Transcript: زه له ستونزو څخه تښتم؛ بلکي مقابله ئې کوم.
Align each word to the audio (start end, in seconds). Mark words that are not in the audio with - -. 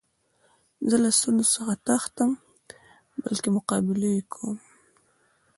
زه 0.89 0.95
له 1.03 1.09
ستونزو 1.17 1.45
څخه 1.55 1.73
تښتم؛ 1.85 2.31
بلکي 3.23 3.49
مقابله 3.57 4.07
ئې 4.15 4.21
کوم. 4.33 4.57